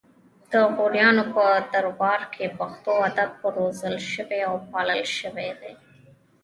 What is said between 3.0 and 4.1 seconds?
ادب روزل